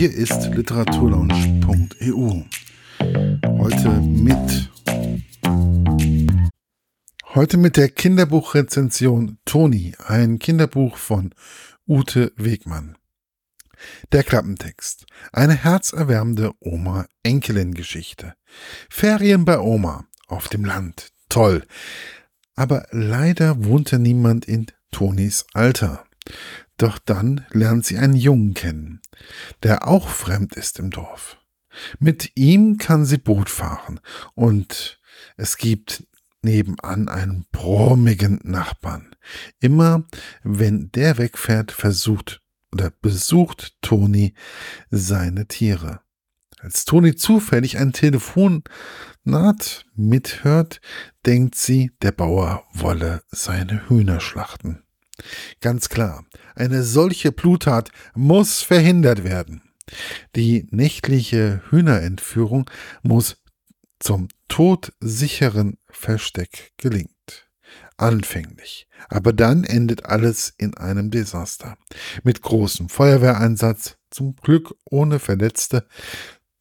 Hier 0.00 0.14
ist 0.14 0.46
literaturlaunch.eu. 0.54 2.42
Heute 3.58 3.90
mit 4.00 4.70
Heute 7.34 7.58
mit 7.58 7.76
der 7.76 7.90
Kinderbuchrezension 7.90 9.36
Toni, 9.44 9.94
ein 10.06 10.38
Kinderbuch 10.38 10.96
von 10.96 11.34
Ute 11.86 12.32
Wegmann. 12.36 12.96
Der 14.12 14.22
Klappentext. 14.22 15.04
Eine 15.34 15.52
herzerwärmende 15.52 16.52
Oma-Enkelin-Geschichte. 16.60 18.32
Ferien 18.88 19.44
bei 19.44 19.58
Oma 19.58 20.06
auf 20.28 20.48
dem 20.48 20.64
Land. 20.64 21.12
Toll. 21.28 21.66
Aber 22.54 22.86
leider 22.90 23.66
wohnte 23.66 23.98
niemand 23.98 24.46
in 24.46 24.68
Tonis 24.92 25.44
Alter. 25.52 26.06
Doch 26.80 26.98
dann 26.98 27.44
lernt 27.50 27.84
sie 27.84 27.98
einen 27.98 28.16
Jungen 28.16 28.54
kennen, 28.54 29.02
der 29.62 29.86
auch 29.86 30.08
fremd 30.08 30.56
ist 30.56 30.78
im 30.78 30.88
Dorf. 30.88 31.36
Mit 31.98 32.32
ihm 32.36 32.78
kann 32.78 33.04
sie 33.04 33.18
Boot 33.18 33.50
fahren 33.50 34.00
und 34.34 34.98
es 35.36 35.58
gibt 35.58 36.06
nebenan 36.40 37.10
einen 37.10 37.44
brummigen 37.52 38.40
Nachbarn. 38.44 39.14
Immer 39.60 40.04
wenn 40.42 40.90
der 40.92 41.18
wegfährt, 41.18 41.70
versucht 41.70 42.40
oder 42.72 42.90
besucht 43.02 43.76
Toni 43.82 44.32
seine 44.90 45.48
Tiere. 45.48 46.00
Als 46.60 46.86
Toni 46.86 47.14
zufällig 47.14 47.76
ein 47.76 47.92
Telefonat 47.92 49.84
mithört, 49.94 50.80
denkt 51.26 51.56
sie, 51.56 51.90
der 52.00 52.12
Bauer 52.12 52.64
wolle 52.72 53.22
seine 53.28 53.86
Hühner 53.90 54.20
schlachten. 54.20 54.82
Ganz 55.60 55.90
klar, 55.90 56.24
eine 56.54 56.82
solche 56.82 57.32
Bluttat 57.32 57.90
muss 58.14 58.62
verhindert 58.62 59.24
werden. 59.24 59.62
Die 60.34 60.66
nächtliche 60.70 61.62
Hühnerentführung 61.68 62.70
muss 63.02 63.36
zum 63.98 64.28
todsicheren 64.48 65.76
Versteck 65.90 66.72
gelingt. 66.78 67.10
Anfänglich. 67.98 68.88
Aber 69.10 69.34
dann 69.34 69.64
endet 69.64 70.06
alles 70.06 70.54
in 70.56 70.74
einem 70.76 71.10
Desaster. 71.10 71.76
Mit 72.22 72.40
großem 72.40 72.88
Feuerwehreinsatz, 72.88 73.98
zum 74.10 74.36
Glück 74.36 74.74
ohne 74.86 75.18
Verletzte, 75.18 75.86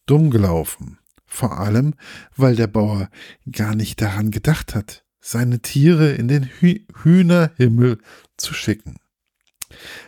dumm 0.05 0.29
gelaufen. 0.31 0.99
Vor 1.25 1.59
allem, 1.59 1.93
weil 2.35 2.57
der 2.57 2.67
Bauer 2.67 3.09
gar 3.49 3.75
nicht 3.75 4.01
daran 4.01 4.31
gedacht 4.31 4.75
hat, 4.75 5.05
seine 5.21 5.61
Tiere 5.61 6.11
in 6.11 6.27
den 6.27 6.43
Hü 6.43 6.79
Hühnerhimmel 7.03 7.99
zu 8.39 8.53
schicken. 8.53 8.99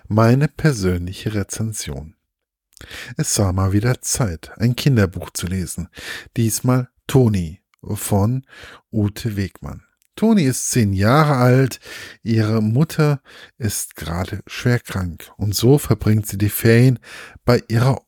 Meine 0.07 0.47
persönliche 0.47 1.33
Rezension. 1.33 2.15
Es 3.17 3.37
war 3.37 3.53
mal 3.53 3.73
wieder 3.73 4.01
Zeit, 4.01 4.51
ein 4.57 4.75
Kinderbuch 4.75 5.29
zu 5.31 5.45
lesen. 5.47 5.89
Diesmal 6.35 6.89
Toni 7.07 7.61
von 7.83 8.45
Ute 8.91 9.35
Wegmann. 9.35 9.83
Toni 10.15 10.43
ist 10.43 10.69
zehn 10.69 10.93
Jahre 10.93 11.35
alt, 11.35 11.79
ihre 12.21 12.61
Mutter 12.61 13.21
ist 13.57 13.95
gerade 13.95 14.41
schwer 14.45 14.79
krank 14.79 15.31
und 15.37 15.55
so 15.55 15.77
verbringt 15.77 16.27
sie 16.27 16.37
die 16.37 16.49
Ferien 16.49 16.99
bei 17.45 17.63
ihrer 17.69 18.01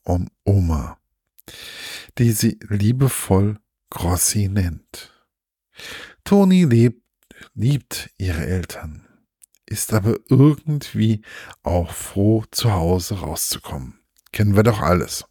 Oma, 0.44 1.00
die 2.18 2.32
sie 2.32 2.60
liebevoll 2.68 3.58
Grossi 3.90 4.48
nennt. 4.48 5.12
Toni 6.24 6.66
lebt, 6.66 7.02
liebt 7.56 8.10
ihre 8.18 8.46
Eltern, 8.46 9.03
ist 9.74 9.92
aber 9.92 10.18
irgendwie 10.30 11.24
auch 11.64 11.92
froh, 11.92 12.46
zu 12.52 12.72
Hause 12.72 13.16
rauszukommen. 13.16 14.00
Kennen 14.32 14.56
wir 14.56 14.62
doch 14.62 14.82
alles. 14.82 15.26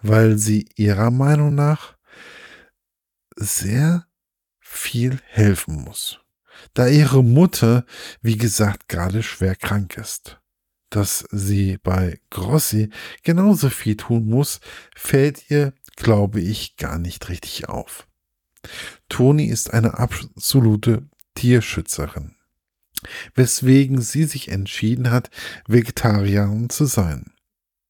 Weil 0.00 0.38
sie 0.38 0.68
ihrer 0.76 1.10
Meinung 1.10 1.54
nach 1.54 1.94
sehr 3.36 4.06
viel 4.58 5.20
helfen 5.26 5.84
muss. 5.84 6.20
Da 6.72 6.88
ihre 6.88 7.22
Mutter, 7.22 7.84
wie 8.22 8.38
gesagt, 8.38 8.88
gerade 8.88 9.22
schwer 9.22 9.56
krank 9.56 9.98
ist. 9.98 10.40
Dass 10.88 11.26
sie 11.30 11.76
bei 11.82 12.18
Grossi 12.30 12.90
genauso 13.22 13.68
viel 13.68 13.96
tun 13.96 14.26
muss, 14.26 14.60
fällt 14.96 15.50
ihr, 15.50 15.74
glaube 15.96 16.40
ich, 16.40 16.76
gar 16.76 16.98
nicht 16.98 17.28
richtig 17.28 17.68
auf. 17.68 18.08
Toni 19.08 19.46
ist 19.46 19.72
eine 19.72 19.98
absolute 19.98 21.08
Tierschützerin, 21.34 22.34
weswegen 23.34 24.00
sie 24.00 24.24
sich 24.24 24.48
entschieden 24.48 25.10
hat, 25.10 25.30
Vegetarierin 25.66 26.70
zu 26.70 26.84
sein. 26.84 27.32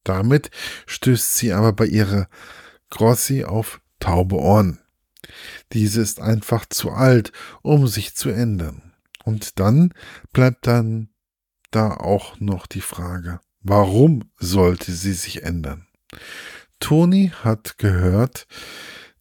Damit 0.04 0.50
stößt 0.86 1.34
sie 1.34 1.52
aber 1.52 1.72
bei 1.72 1.86
ihrer 1.86 2.28
Grossi 2.90 3.44
auf 3.44 3.80
taube 3.98 4.36
Ohren. 4.36 4.80
Diese 5.72 6.00
ist 6.00 6.20
einfach 6.20 6.66
zu 6.66 6.90
alt, 6.90 7.32
um 7.62 7.86
sich 7.86 8.14
zu 8.14 8.30
ändern. 8.30 8.94
Und 9.24 9.60
dann 9.60 9.92
bleibt 10.32 10.66
dann 10.66 11.10
da 11.70 11.94
auch 11.94 12.40
noch 12.40 12.66
die 12.66 12.80
Frage, 12.80 13.40
warum 13.60 14.30
sollte 14.38 14.92
sie 14.92 15.12
sich 15.12 15.42
ändern? 15.42 15.86
Toni 16.80 17.32
hat 17.44 17.78
gehört, 17.78 18.46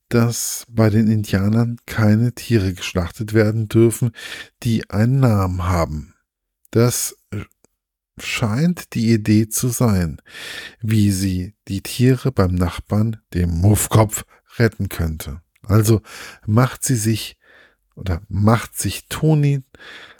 dass 0.09 0.65
bei 0.69 0.89
den 0.89 1.09
Indianern 1.09 1.77
keine 1.85 2.33
Tiere 2.33 2.73
geschlachtet 2.73 3.33
werden 3.33 3.69
dürfen, 3.69 4.11
die 4.63 4.89
einen 4.89 5.19
Namen 5.19 5.63
haben. 5.63 6.15
Das 6.71 7.15
scheint 8.21 8.93
die 8.93 9.11
Idee 9.13 9.49
zu 9.49 9.69
sein, 9.69 10.21
wie 10.81 11.11
sie 11.11 11.55
die 11.67 11.81
Tiere 11.81 12.31
beim 12.31 12.55
Nachbarn, 12.55 13.17
dem 13.33 13.49
Muffkopf, 13.61 14.25
retten 14.57 14.89
könnte. 14.89 15.41
Also 15.63 16.01
macht 16.45 16.83
sie 16.83 16.95
sich 16.95 17.37
oder 17.95 18.21
macht 18.27 18.77
sich 18.77 19.07
Toni 19.07 19.63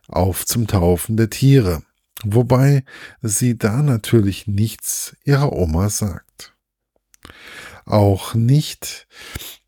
auf 0.08 0.46
zum 0.46 0.68
Taufen 0.68 1.18
der 1.18 1.30
Tiere, 1.30 1.84
wobei 2.24 2.84
sie 3.22 3.58
da 3.58 3.82
natürlich 3.82 4.48
nichts 4.48 5.16
ihrer 5.24 5.54
Oma 5.54 5.90
sagt. 5.90 6.56
Auch 7.86 8.36
nicht, 8.36 9.08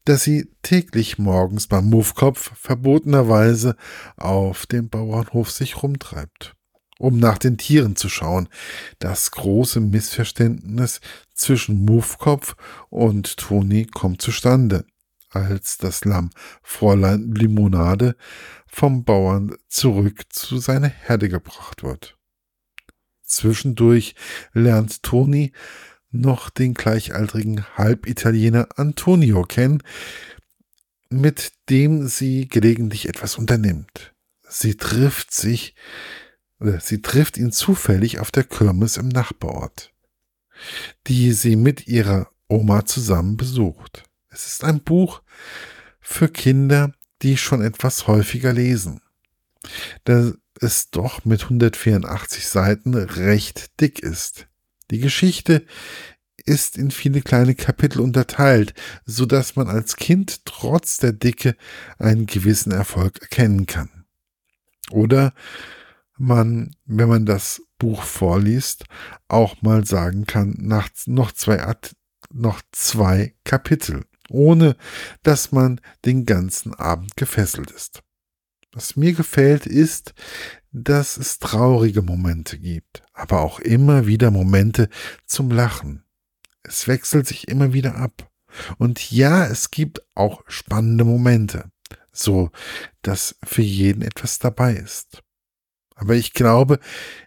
dass 0.06 0.24
sie 0.24 0.52
täglich 0.62 1.18
morgens 1.18 1.68
beim 1.68 1.90
Muffkopf 1.90 2.52
verbotenerweise 2.56 3.76
auf 4.18 4.66
dem 4.66 4.90
Bauernhof 4.90 5.52
sich 5.52 5.82
rumtreibt, 5.82 6.56
um 7.00 7.20
nach 7.20 7.38
den 7.38 7.58
Tieren 7.58 7.96
zu 7.96 8.10
schauen. 8.10 8.50
Das 9.00 9.32
große 9.32 9.80
Missverständnis 9.80 11.02
zwischen 11.34 11.86
Muffkopf 11.86 12.56
und 12.90 13.38
Toni 13.38 13.86
kommt 13.86 14.22
zustande 14.22 14.86
als 15.30 15.78
das 15.78 16.04
Lamm 16.06 16.30
Fräulein 16.62 17.32
Limonade 17.34 18.16
vom 18.68 19.04
Bauern 19.04 19.56
zurück 19.68 20.24
zu 20.30 20.58
seiner 20.58 20.90
Herde 20.90 21.30
gebracht 21.30 21.84
wird. 21.84 22.18
Zwischendurch 23.24 24.16
lernt 24.54 25.04
Toni 25.04 25.54
noch 26.12 26.50
den 26.50 26.74
gleichaltrigen 26.74 27.66
Halbitaliener 27.78 28.68
Antonio 28.76 29.44
kennen, 29.44 29.82
mit 31.10 31.54
dem 31.70 32.08
sie 32.08 32.48
gelegentlich 32.48 33.08
etwas 33.08 33.38
unternimmt. 33.38 34.14
Sie 34.48 34.76
trifft 34.76 35.34
sich, 35.34 35.76
oder 36.60 36.80
sie 36.80 37.02
trifft 37.02 37.38
ihn 37.38 37.52
zufällig 37.52 38.20
auf 38.20 38.32
der 38.32 38.44
Kirmes 38.44 38.98
im 38.98 39.10
Nachbarort, 39.10 39.94
die 41.08 41.34
sie 41.34 41.56
mit 41.56 41.88
ihrer 41.88 42.30
Oma 42.48 42.86
zusammen 42.86 43.38
besucht. 43.38 44.04
Es 44.30 44.48
ist 44.48 44.64
ein 44.64 44.84
Buch 44.84 45.22
für 46.00 46.30
Kinder, 46.30 46.94
die 47.22 47.38
schon 47.38 47.62
etwas 47.62 48.08
häufiger 48.08 48.54
lesen. 48.54 49.02
Da 50.04 50.34
es 50.60 50.90
doch 50.92 51.26
mit 51.26 51.44
184 51.44 52.48
Seiten 52.48 52.94
recht 52.94 53.80
dick 53.80 54.00
ist. 54.00 54.48
Die 54.92 55.00
Geschichte 55.00 55.66
ist 56.46 56.78
in 56.78 56.92
viele 56.92 57.22
kleine 57.22 57.56
Kapitel 57.56 58.02
unterteilt, 58.02 58.74
so 59.06 59.26
dass 59.26 59.56
man 59.56 59.68
als 59.68 59.96
Kind 59.96 60.46
trotz 60.46 60.98
der 60.98 61.14
Dicke 61.14 61.56
einen 61.98 62.26
gewissen 62.26 62.72
Erfolg 62.72 63.22
erkennen 63.22 63.66
kann. 63.66 64.06
Oder 64.92 65.34
man, 66.18 66.76
wenn 66.86 67.10
man 67.10 67.26
das 67.26 67.62
Buch 67.80 68.04
vorliest, 68.04 68.86
auch 69.28 69.62
mal 69.62 69.86
sagen 69.86 70.26
kann, 70.26 70.56
nach 70.60 70.90
noch 71.06 71.32
zwei, 71.32 71.76
noch 72.32 72.62
zwei 72.72 73.34
Kapitel 73.44 74.04
ohne 74.32 74.76
dass 75.24 75.52
man 75.52 75.80
den 76.06 76.26
ganzen 76.26 76.74
Abend 76.74 77.16
gefesselt 77.18 77.72
ist. 77.72 78.02
Was 78.74 78.96
mir 78.96 79.14
gefällt, 79.14 79.66
ist, 79.66 80.14
dass 80.72 81.18
es 81.18 81.40
traurige 81.40 82.02
Momente 82.02 82.58
gibt, 82.58 83.04
aber 83.14 83.42
auch 83.42 83.60
immer 83.60 84.08
wieder 84.08 84.32
Momente 84.32 84.90
zum 85.26 85.52
Lachen. 85.52 86.04
Es 86.64 86.88
wechselt 86.88 87.28
sich 87.28 87.48
immer 87.48 87.74
wieder 87.74 87.96
ab. 87.96 88.30
Und 88.78 89.12
ja, 89.12 89.46
es 89.46 89.72
gibt 89.72 90.02
auch 90.16 90.44
spannende 90.48 91.06
Momente, 91.06 91.72
so 92.12 92.52
dass 93.02 93.36
für 93.44 93.62
jeden 93.62 94.02
etwas 94.02 94.40
dabei 94.40 94.74
ist. 94.74 95.24
Aber 95.96 96.16
ich 96.16 96.34
glaube, 96.34 96.80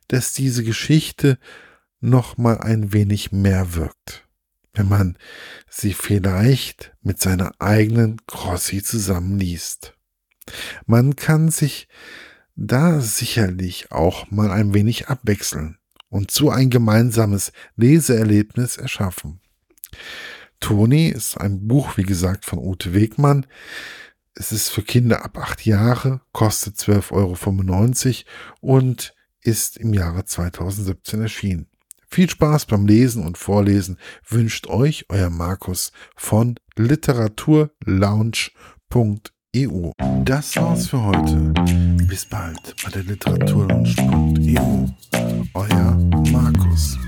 dass 0.09 0.33
diese 0.33 0.65
Geschichte 0.65 1.39
noch 2.01 2.37
mal 2.37 2.59
ein 2.59 2.93
wenig 2.93 3.33
mehr 3.33 3.75
wirkt. 3.75 4.27
wenn 4.75 4.89
man 4.89 5.17
sie 5.69 5.95
vielleicht 5.95 6.95
mit 7.01 7.21
seiner 7.21 7.53
eigenen 7.61 8.21
Grossi 8.27 8.83
zusammenliest. 8.83 9.95
Man 10.87 11.17
kann 11.17 11.49
sich 11.49 11.89
da 12.57 13.01
sicherlich 13.01 13.91
auch 13.91 14.31
mal 14.31 14.51
ein 14.51 14.75
wenig 14.75 15.09
abwechseln 15.09 15.79
und 16.09 16.31
so 16.31 16.51
ein 16.51 16.71
gemeinsames 16.71 17.53
Leseerlebnis 17.77 18.77
erschaffen. 18.77 19.41
Toni 20.61 21.09
ist 21.09 21.37
ein 21.37 21.67
Buch, 21.67 21.97
wie 21.97 22.05
gesagt, 22.05 22.45
von 22.45 22.59
Ute 22.59 22.95
Wegmann. 22.95 23.47
Es 24.35 24.53
ist 24.53 24.71
für 24.71 24.83
Kinder 24.83 25.25
ab 25.25 25.39
acht 25.39 25.67
Jahre, 25.67 26.21
kostet 26.33 26.77
12,95 26.77 28.25
Euro 28.63 28.77
und 28.77 29.15
ist 29.41 29.77
im 29.77 29.93
Jahre 29.93 30.25
2017 30.25 31.21
erschienen. 31.21 31.69
Viel 32.09 32.31
Spaß 32.31 32.67
beim 32.67 32.87
Lesen 32.87 33.27
und 33.27 33.39
Vorlesen 33.39 33.99
wünscht 34.29 34.69
euch 34.69 35.07
euer 35.09 35.31
Markus 35.31 35.93
von 36.17 36.55
literaturlaunch.eu. 39.55 39.93
Das 40.25 40.57
war's 40.57 40.89
für 40.89 41.01
heute. 41.01 41.53
Bis 42.09 42.27
bald 42.27 42.75
bei 42.83 42.91
der 42.91 43.05
literaturlaunch.eu. 43.05 44.89
Euer 45.55 45.97
Markus. 46.33 46.99